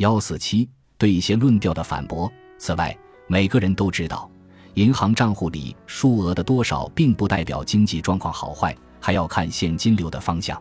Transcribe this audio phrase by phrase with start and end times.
[0.00, 2.32] 幺四七对一些论调的反驳。
[2.56, 4.30] 此外，每个人都知道，
[4.72, 10.60] 银行账户里数额的多少并不代表经济状况好坏，还要看现金流的方向。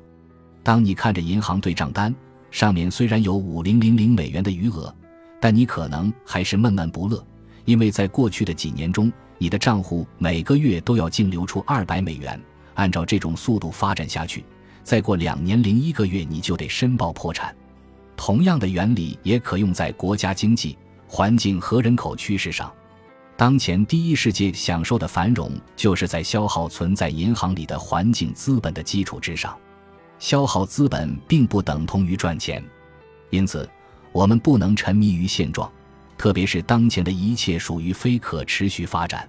[0.62, 2.14] 当你看着银行对账单
[2.52, 4.94] 上面虽然有五零零零美元的余额，
[5.40, 7.26] 但你可能还是闷闷不乐，
[7.64, 12.38] 因为在过去的几年中，你的账户每个月都要净流出二百美元。
[12.74, 14.44] 按照这种速度发展下去，
[14.84, 17.56] 再过两年零一个月你就得申报破产。
[18.30, 22.72] 同样的原理也可用在国家经济、环境和人口趋势上。
[23.36, 29.58] 当前第一世界享受的繁荣，就是在消耗存在银行里的环境资本的基础之上。
[30.20, 32.64] 消耗资本并不等同于赚钱，
[33.32, 33.68] 因此
[34.12, 35.68] 我们不能沉迷于现状，
[36.16, 39.28] 特别是当前的一切属于非可持续发展。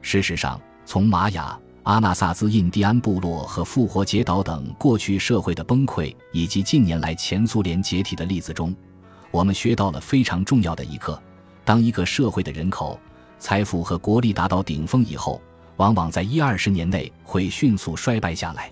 [0.00, 1.60] 事实上，从玛雅。
[1.90, 8.72] 阿纳萨兹印第安部落和复活节岛等过去社会的崩溃，以及近年来前苏联解体的例子中，
[9.32, 11.20] 我们学到了非常重要的一课：
[11.64, 12.96] 当一个社会的人口、
[13.40, 15.42] 财富和国力达到顶峰以后，
[15.78, 18.70] 往往在一二十年内会迅速衰败下来。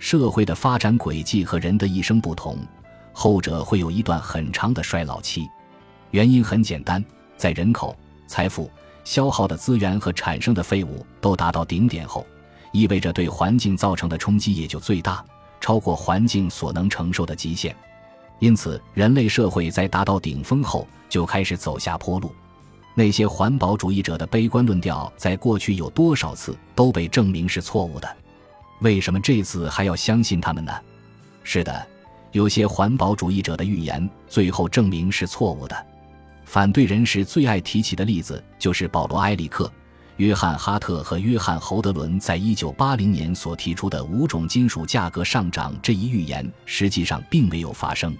[0.00, 2.58] 社会的发展轨迹和人的一生不同，
[3.12, 5.48] 后者会有一段很长的衰老期。
[6.10, 7.04] 原因很简单，
[7.36, 7.96] 在人口、
[8.26, 8.68] 财富
[9.04, 12.26] 消耗的资源和产生的废物都达到顶点后。
[12.72, 15.24] 意味着对环境造成的冲击也就最大，
[15.60, 17.74] 超过环境所能承受的极限。
[18.38, 22.32] 因此，人类社会在达到顶峰后就开始走下坡路。
[22.94, 28.16] 那些环保主义者的悲观论调，在过去有多少次都被证明是错误的？
[28.80, 30.72] 为什么这次还要相信他们呢？
[31.42, 31.86] 是的，
[32.32, 35.86] 有些环保主义者的预言最后证明是错误的。
[36.44, 39.70] 反对人士最爱提起的例子就是保罗·埃里克。
[40.18, 48.12] 约翰·哈特和约翰·侯德伦在一九八零年所提出的五种金属价格上涨这一预言，实际上并没有发生。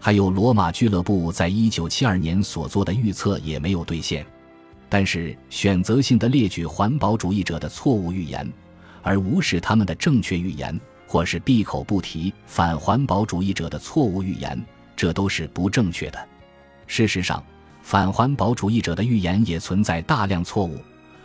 [0.00, 4.24] 还有罗马俱乐部在一九七二年所做的预测也没有兑现。
[4.88, 8.50] 但是，选择性的列举环保主义者的错误预言，
[9.02, 14.58] 而无视他们的正确预言，或是闭口不提反环保主义者的错误预言，
[14.96, 16.28] 这都是不正确的。
[16.86, 17.44] 事实上，
[17.82, 20.78] 反环保主义者的预言也存在大量错误。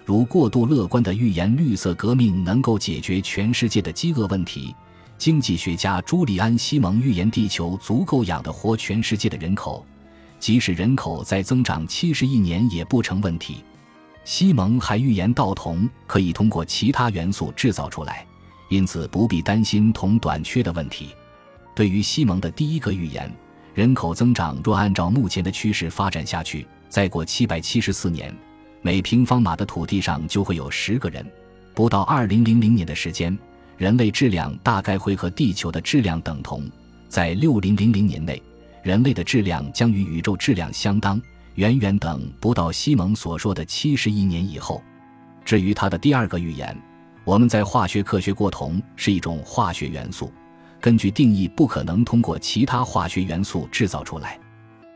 [0.04, 4.76] 如过度乐观的预言，绿色革命能够解决全世界的饥饿问题；
[5.18, 9.86] 经济学家朱利安·西蒙预言地球足够养得活全世界的人口，
[10.40, 13.64] 即使人口再增长七十亿年也不成问题。
[14.24, 18.26] 西蒙还预言道铜可以通过其他元素制造出来，
[18.70, 21.10] 因此不必担心铜短缺的问题。
[21.76, 23.32] 对于西蒙的第一个预言，
[23.74, 28.36] 人口增长若按照目前的趋势发展下去，再过七百七十四年。
[28.84, 31.24] 每平方码的土地上就会有十个人，
[31.76, 33.38] 不到二零零零年的时间，
[33.78, 36.68] 人类质量大概会和地球的质量等同。
[37.08, 38.42] 在六零零零年内，
[38.82, 41.22] 人类的质量将与宇宙质量相当，
[41.56, 44.82] 远远等不到西蒙所说的七十亿年以后。
[45.46, 46.76] 至于他的第二个预言，
[47.24, 50.32] 我们在化学科学过铜是一种化学元素，
[50.80, 54.40] 根据定义不可能通过其他化学元素制造出来，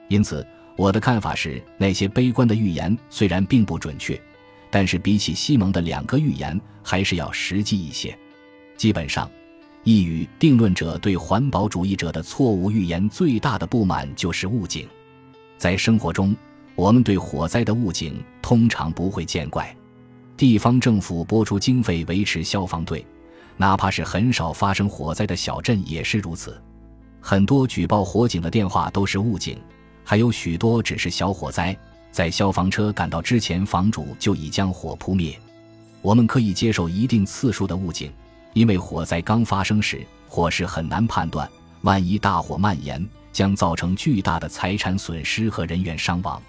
[0.08, 0.44] 因此。
[0.76, 4.22] 我的看法是，那些悲观的预言虽然并不准确，
[4.70, 8.18] 但是比起西蒙的两个预言，还是要实际一些。
[8.76, 9.30] 基本上，
[9.86, 14.86] 一语定论者对环保主义者的错误预言最大的不满就是误警。
[15.58, 16.36] 在生活中，
[16.76, 19.74] 我们对火灾的误警通常不会见怪。
[20.36, 23.06] 地方政府拨出经费维持消防队，
[23.56, 26.62] 哪怕是很少发生火灾的小镇也是如此。
[27.22, 29.58] 很多举报火警的电话都是误警。
[30.08, 31.76] 还有许多只是小火灾，
[32.12, 35.38] 在消防车赶到之前，房主就已将火扑灭。
[36.04, 38.14] 我们可以接受一定次数的误警，
[38.54, 41.50] 因为火灾刚发生时，火势很难判断，
[41.82, 46.40] 万一大火蔓延，将造成巨大的财产损失和人员伤亡。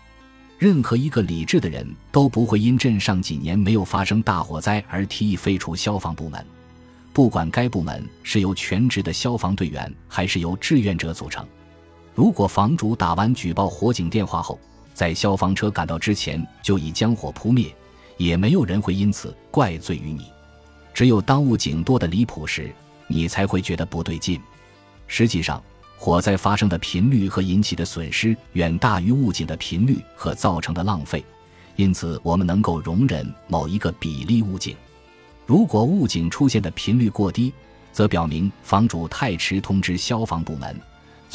[0.58, 6.44] 任何一个理智的人都不会因镇上几年没有发生大火灾而提议废除消防部门，
[7.14, 11.46] 不管该部门是由全职的消防队员还是由志愿者组成。
[12.16, 14.58] 如果房主打完举报火警电话后，
[14.94, 17.70] 在消防车赶到之前就已将火扑灭，
[18.16, 20.24] 也没有人会因此怪罪于你。
[20.94, 22.74] 只有当误警多的离谱时，
[23.06, 24.40] 你才会觉得不对劲。
[25.06, 25.62] 实际上，
[25.98, 31.22] 火灾发生的频率和引起的损失远大于误警的频率和造成的浪费，
[31.76, 34.74] 因此我们能够容忍某一个比例误警。
[35.44, 37.52] 如果误警出现的频率过低，
[37.92, 40.74] 则表明房主太迟通知消防部门。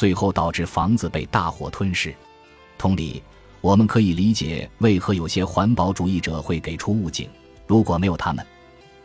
[0.02, 2.12] 最后导致房子被大火吞噬。
[2.76, 3.22] 同理，
[3.60, 7.28] 我们可以理解为何有些环保主义者会给出误警。
[7.68, 8.44] 如果没有他们，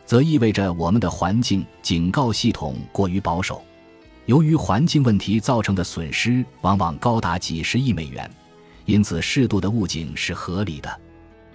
[0.04, 3.62] 则意味着我们的环境警告系统过于保守。
[4.26, 8.28] 由于环境问题造成的损失往往高达几十亿美元，
[8.84, 11.00] 因此适度的误警是合理的。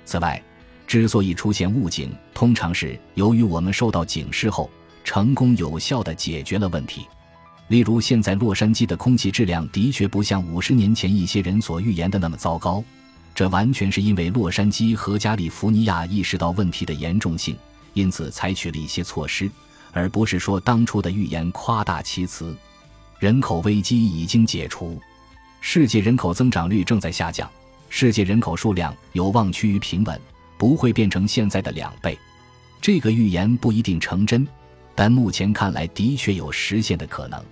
[0.06, 0.42] 此外，
[0.88, 4.70] 之所以出现误警，通常是由于我们受到警示后，
[5.04, 7.06] 成功有效地解决了问题。
[7.70, 12.84] 例如，现在洛杉矶的空气质量的确不像五十年前一些人所预言的那么糟糕，
[13.34, 17.58] 这完全是因为洛杉矶和加利福尼亚意识到问题的严重性，
[17.94, 19.50] 因此采取了一些措施。
[19.92, 22.56] 而不是说当初的预言夸大其词，
[23.20, 25.00] 人口危机已经解除，
[25.62, 27.50] 世界人口增长率正在下降，
[27.90, 30.20] 世界人口数量有望趋于平稳，
[30.58, 32.18] 不会变成现在的两倍。
[32.82, 34.48] 这个预言不一定成真，
[34.96, 37.44] 但目前看来的确有实现的可能。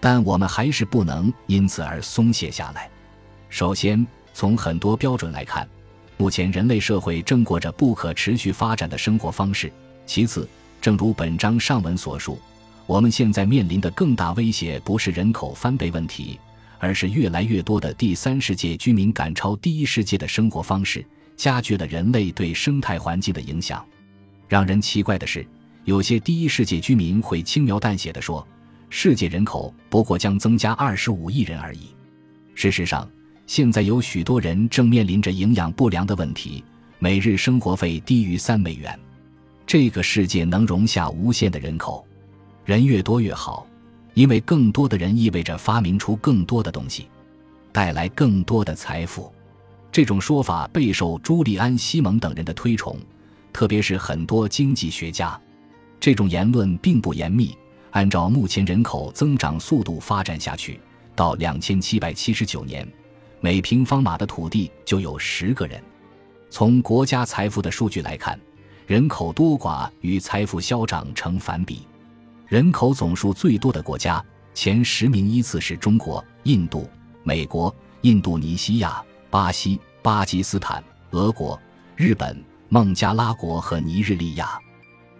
[0.00, 2.90] 但我们还是不能因此而松懈下来。
[3.48, 5.68] 首先，从很多标准来看，
[6.16, 9.72] 目前人类社会正过着不可持续发展的生活方式。
[10.04, 10.48] 其次，
[10.80, 12.38] 正如本章上文所述，
[12.86, 16.40] 我们现在面临的更大威胁不是人口翻倍问题，
[16.80, 21.06] 而是越来越多的第三世界居民赶超第一世界的生活方式，
[21.36, 23.84] 加剧了人类对生态环境的影响。
[24.48, 25.46] 让人奇怪的是，
[25.84, 28.46] 有些第一世界居民会轻描淡写地说，
[28.88, 31.88] 世界人口不过将增加二十五亿人而已。
[32.54, 33.08] 事实上，
[33.46, 36.62] 现在有许多人正面临着营养不良的问题，
[37.00, 38.96] 每日生活费低于三美元。
[39.66, 42.06] 这个世界能容下无限的人口，
[42.64, 43.66] 人越多越好，
[44.14, 47.08] 因为更多的人意味着发明出更多的东西，
[47.72, 49.32] 带来更多的财富。
[49.90, 52.96] 这种说法备受朱利安·西蒙等人的推崇，
[53.52, 55.38] 特别是很多经济学家。
[56.02, 57.56] 这种言论并不严密。
[57.92, 60.80] 按照目前人口增长速度发展下去，
[61.14, 62.84] 到两千七百七十九年，
[63.40, 65.80] 每平方码的土地就有十个人。
[66.50, 68.36] 从国家财富的数据来看。
[68.84, 71.86] 人口多寡与财富消长成反比，
[72.48, 74.22] 人口总数最多的国家
[74.52, 76.90] 前十名依次是中国、印度、
[77.22, 80.82] 美国、印度尼西亚、巴西、巴基斯坦、
[81.12, 81.58] 俄国、
[81.96, 84.58] 日本、孟加拉国和尼日利亚，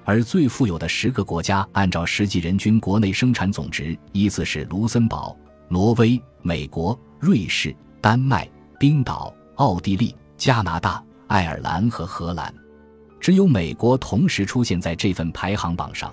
[0.04, 5.36] 而最富有的十个国家按照实际人均国内生产总值依次是卢森堡、
[5.68, 12.52] 挪威、美国、瑞士、丹麦、冰岛、奥地利、加拿大、爱尔兰和荷兰。
[13.20, 16.12] 只有美国同时出现在这份排行榜上，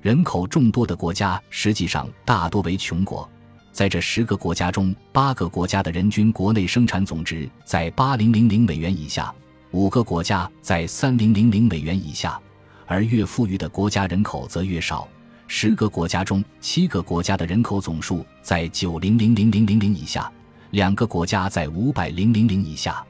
[0.00, 3.28] 人口众多的国家实际上大多为穷国。
[3.72, 9.34] 在这十个国家中，八个国家的人均国内生产总值在八零零零美元以下，
[9.72, 12.40] 五个国家在三零零零美元以下，
[12.86, 15.06] 而越富裕的国家人口则越少。
[15.48, 20.30] 十个国家中，七个国家的人口总数在九零零零零零零以下，
[20.70, 23.04] 两个国家在五百零零零以下。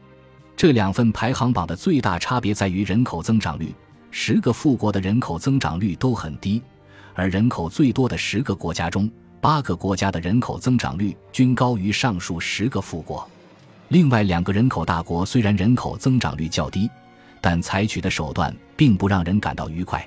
[0.55, 3.75] 这两份排行榜的最大差别在于人口增长率，
[4.11, 6.63] 十个富国的人口增长率都很低，
[7.15, 13.27] 而人口最多的十个国家中，八个国家的人口增长率均高于上述十个富国。
[13.89, 16.91] 另外两个人口大国虽然人口增长率较低，
[17.41, 20.07] 但采取的手段并不让人感到愉快。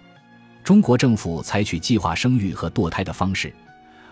[0.64, 3.54] 中国政府采取计划生育和堕胎的方式，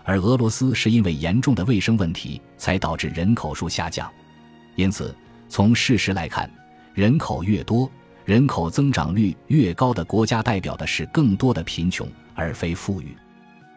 [0.04, 4.10] 而俄罗斯是因为严重的卫生问题才导致人口数下降，
[4.74, 5.14] 因此。
[5.50, 6.50] 从事实来看，
[6.92, 7.90] 人口越多、
[8.26, 13.16] 人口增长率越高的国家，代表的是更多的贫穷，而非富裕。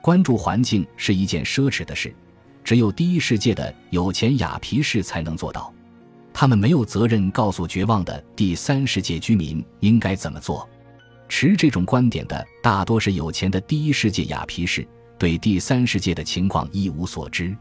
[0.02, 2.14] 关注环境是一件奢侈的事，
[2.62, 5.74] 只有第一世界的有钱雅皮士才能做到。
[6.34, 10.68] 他们没有责任告诉绝望的第三世界居民应该怎么做。
[11.28, 17.56] 持这种观点的大多是有钱的第一世界雅皮士，对第三世界的情况一无所知。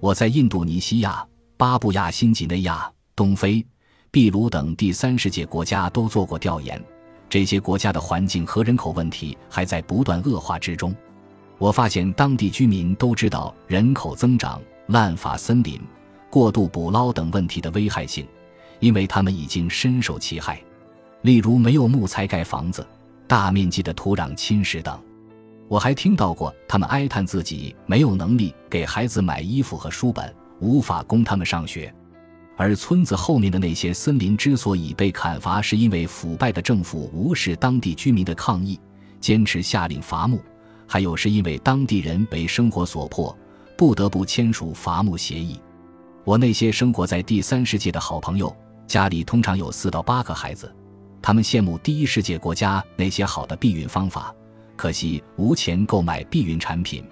[0.00, 2.90] 我在印度尼西亚、巴布亚新几内亚。
[3.14, 3.64] 东非、
[4.10, 6.82] 秘鲁等第三世界国家都做过调研，
[7.28, 10.96] 这些国家的环境和人口问题还在不断恶化之中。
[11.58, 15.78] 我发现当地居民都知道人口增长、滥伐森林、
[16.32, 18.26] 过度捕捞等问题的危害性，
[18.80, 20.58] 因为他们已经深受其害。
[21.20, 22.86] 例如，没有木材盖房子、
[23.26, 24.98] 大面积的土壤侵蚀等。
[25.68, 31.94] 我还听到过他们哀叹自己没有能力给孩子买衣服和书本，无法供他们上学。
[32.56, 38.80] 而村子后面的那些森林之所以被砍伐，是因为腐败的政府无视当地居民的抗议，
[39.20, 40.38] 坚持下令伐木；
[40.86, 43.36] 还有是因为当地人被生活所迫，
[43.76, 45.60] 不得不签署伐木协议。
[46.24, 48.54] 我那些生活在第三世界的好朋友，
[48.86, 50.72] 家里通常有四到八个孩子，
[51.20, 54.32] 他们羡慕第一世界国家那些好的避孕方法，
[54.76, 57.04] 可惜无钱购买避孕产品。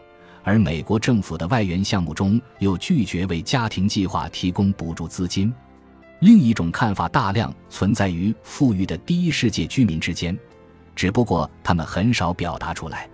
[0.45, 5.53] 而美国政府的外援项目中又拒绝为家庭计划提供补助资金。
[6.21, 10.39] 另一种看法大量存在于富裕的第一世界居民之间，
[10.95, 13.11] 只不过他们很少表达出来。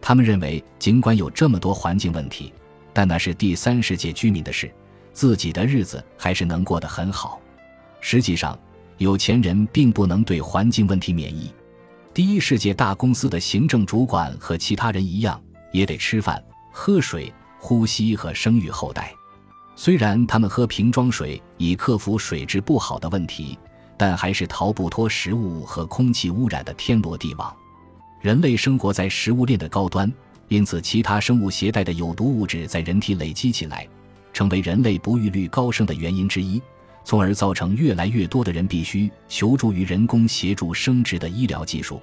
[0.00, 2.52] 他们认为，尽管有这么多环境问题，
[2.92, 4.72] 但那是第三世界居民的事，
[5.12, 7.40] 自己的日子还是能过得很好。
[8.00, 8.58] 实际上，
[8.98, 11.52] 有钱人并不能对环境问题免疫。
[12.14, 15.40] 第一世界大公司的行政主管和其他人一样，
[15.70, 19.14] 也得吃饭、喝水、呼吸和生育后代。
[19.74, 23.58] 虽然他们喝瓶装水以克服水质不好的问题，
[23.96, 27.54] 但还是逃不脱食物和空气污染的天罗地网。
[28.20, 30.12] 人类生活在食物链的高端，
[30.48, 33.88] 因此其他生物携带的有毒物质在人体累积起来，
[34.32, 36.60] 成为人类不育率高升的原因之一，
[37.04, 42.00] 从而造成越来越多的人必须求助于人工协助生殖的医疗技术。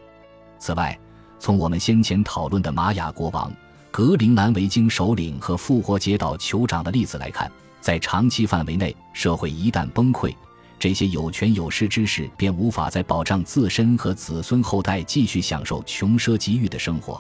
[0.57, 0.97] 此外，
[1.39, 3.51] 从我们先前讨论的玛雅国王。
[3.91, 10.31] 格陵兰维京首领和复活节岛酋长的例子来看，在长期范围内，社会一旦崩溃，
[10.77, 17.19] 这些有权有势之士便无法再保障自身和子孙后代继续享受穷奢极欲的生活，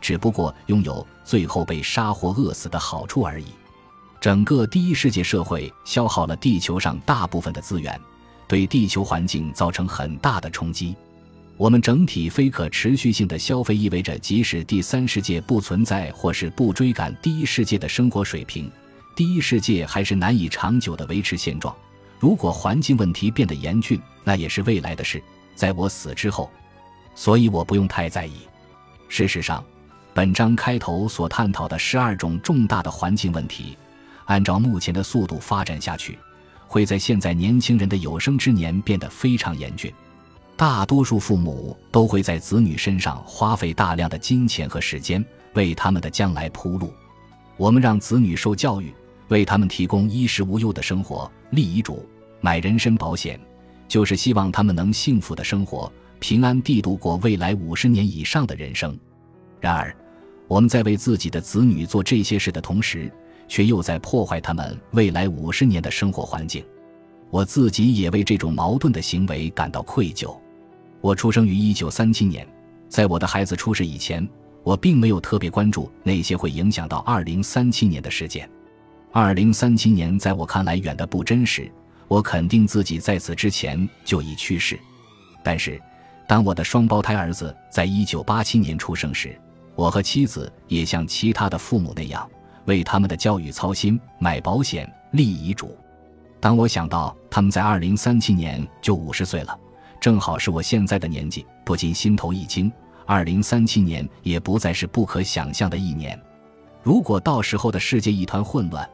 [0.00, 3.48] 只不过拥有最后被杀或饿死的好处而已。
[4.20, 8.00] 整个第一世界社会消耗了地球上大部分的资源，
[8.48, 10.96] 对地球环境造成很大的冲击。
[11.56, 18.70] 我们整体非可持续性的消费意味着，即使第三世界不存在或是不追赶第一世界的生活水平，
[19.14, 21.74] 第一世界还是难以长久的维持现状。
[22.18, 25.22] 如果环境问题变得严峻，那也是未来的事，
[25.54, 26.50] 在我死之后，
[27.14, 28.32] 所以我不用太在意。
[29.08, 29.64] 事实上，
[30.12, 33.76] 本章开头所探讨的十二种重大的环境问题，
[34.26, 36.18] 按照目前的速度发展下去，
[36.66, 39.92] 会在现在年轻人的有生之年变得非常严峻。
[40.56, 46.92] 大多数父母都会在子女身上花费大量的金钱和时间，为他们的将来铺路。
[47.56, 48.92] 我们让子女受教育，
[49.28, 52.06] 为他们提供衣食无忧的生活，立遗嘱、
[52.40, 53.38] 买人身保险，
[53.86, 58.98] 就是希望他们能幸福的生活，平安地度过未来五十年以上的人生。
[59.60, 59.94] 然而，
[60.48, 63.12] 我们在为自己的子女做这些事的同时，
[63.48, 66.64] 却又在破坏他们未来五十年的生活环境。
[67.30, 70.36] 我自己也为这种矛盾的行为感到愧疚。
[71.00, 72.46] 我出生于一九三七年，
[72.88, 74.26] 在我的孩子出世以前，
[74.62, 78.48] 我并没有特别关注那些会影响到二零三七年的事件。
[79.12, 81.70] 二零三七年在我看来远的不真实，
[82.08, 84.78] 我肯定自己在此之前就已去世。
[85.42, 85.80] 但是，
[86.28, 89.38] 当我的双胞胎儿子在一九八七年出生时，
[89.74, 92.28] 我和妻子也像其他的父母那样
[92.66, 95.76] 为他们的教育操心，买保险，立遗嘱。
[96.38, 99.58] 当我想到他们在二零三七年就五十岁了。
[99.98, 102.70] 正好是我现在的年纪，不禁心头一惊。
[103.06, 106.20] 二零三七年也不再是不可想象的一年。
[106.82, 108.88] 如果到时候的世界一团混乱，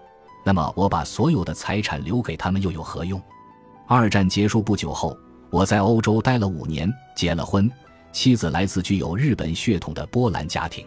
[0.44, 3.20] 那么我把所有的财产留给他们又有何用？
[3.86, 5.16] 二战结束不久后，
[5.50, 7.70] 我在欧洲待了五年，结了婚，
[8.12, 10.86] 妻子来自具有日本血统的波兰家庭。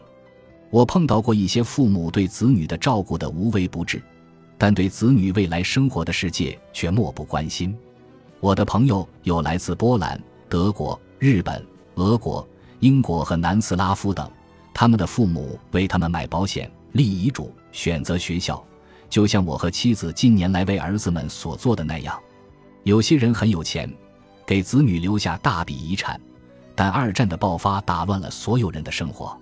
[0.69, 4.01] 我碰到过一些父母对子女的照顾的无微不至，
[4.57, 7.75] 但对子女未来生活的世界却漠不关心。
[8.39, 12.47] 我的朋友有来自波兰、德国、日本、俄国、
[12.79, 14.29] 英国和南斯拉夫等，
[14.73, 18.61] 他们的父母为他们买保险、立遗嘱、选择学校，
[19.09, 22.19] 就像我和妻子近年来为儿子们所做的那样。
[22.83, 23.91] 有些人很有钱，
[24.45, 26.19] 给子女留下大笔遗产，
[26.75, 29.35] 但二战的爆发打乱了所有人的生活。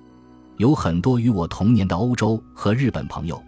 [0.57, 3.41] 有很多与我同年的欧洲和日本朋友，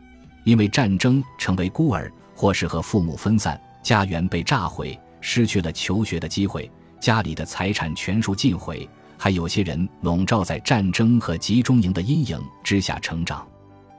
[0.43, 5.00] 因为战争成为孤儿，或是和父母分散，家园被炸毁。
[5.21, 6.69] 失去了求学的机会，
[7.00, 13.43] 家里的财产全数尽毁，还有些人笼罩在战争和集中营的阴影之下成长。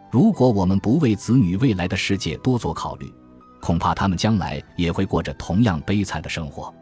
[0.08, 3.12] 如果我们不为子女未来的世界多做考虑，
[3.60, 6.72] 恐怕他们将来也会过着同样悲惨的生活。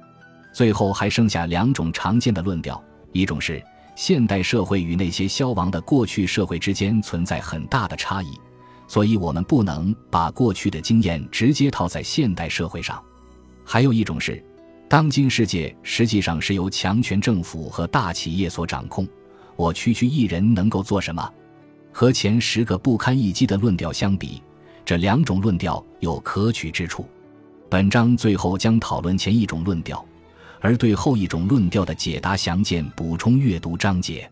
[0.53, 3.65] 最后还剩下两种常见的论调：一种是
[3.95, 8.39] 现代社会与那些消亡的过去社会之间存在很大的差异，
[8.89, 13.03] 所以我们不能把过去的经验直接套在现代社会上。
[13.65, 14.45] 还有一种是，
[14.89, 19.07] 当今世界实际上是由强权政府和大企业所掌控。
[19.57, 21.33] 我区区一人能够做什么？
[21.93, 24.43] 和前十个不堪一击的论调相比，
[24.85, 27.07] 这两种论调有可取之处。
[27.71, 30.05] 本章最后将讨论前一种论调，
[30.61, 34.31] 而对后一种论调的解答详见补充阅读章节。